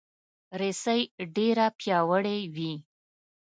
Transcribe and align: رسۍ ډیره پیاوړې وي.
رسۍ 0.59 1.01
ډیره 1.35 1.65
پیاوړې 1.79 2.37
وي. 2.55 2.73